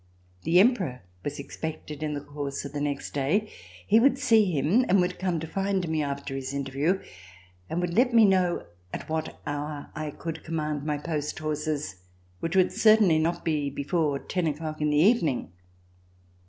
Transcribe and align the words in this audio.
The 0.45 0.59
Emperor 0.59 1.03
was 1.23 1.37
expected 1.37 2.01
in 2.01 2.15
the 2.15 2.21
course 2.21 2.65
of 2.65 2.73
the 2.73 2.81
next 2.81 3.11
day, 3.11 3.51
he 3.85 3.99
would 3.99 4.17
see 4.17 4.51
him 4.51 4.83
and 4.89 4.99
would 4.99 5.19
come 5.19 5.39
to 5.39 5.45
find 5.45 5.87
me 5.87 6.01
after 6.01 6.33
his 6.35 6.55
Interview 6.55 6.99
and 7.69 7.81
would 7.81 7.93
let 7.93 8.11
me 8.11 8.25
know 8.25 8.65
at 8.91 9.07
what 9.07 9.39
hour 9.45 9.91
I 9.93 10.09
could 10.09 10.43
com 10.43 10.55
mand 10.55 10.85
my 10.85 10.97
post 10.97 11.37
horses, 11.37 11.97
which 12.39 12.55
would 12.55 12.71
certainly 12.71 13.19
not 13.19 13.45
be 13.45 13.69
before 13.69 14.17
ten 14.17 14.47
o'clock 14.47 14.81
in 14.81 14.89
the 14.89 14.97
evening. 14.97 15.51